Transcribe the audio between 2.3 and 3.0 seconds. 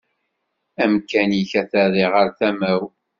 tama-w